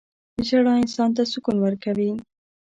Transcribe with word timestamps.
•ژړا 0.47 0.73
انسان 0.83 1.09
ته 1.15 1.21
سکون 1.31 1.57
ورکوي. 1.61 2.11